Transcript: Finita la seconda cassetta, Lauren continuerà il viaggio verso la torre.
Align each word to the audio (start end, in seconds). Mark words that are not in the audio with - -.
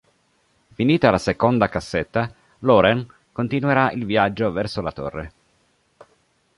Finita 0.79 1.11
la 1.11 1.19
seconda 1.19 1.69
cassetta, 1.69 2.33
Lauren 2.61 3.05
continuerà 3.31 3.91
il 3.91 4.03
viaggio 4.05 4.51
verso 4.51 4.81
la 4.81 4.91
torre. 4.91 5.33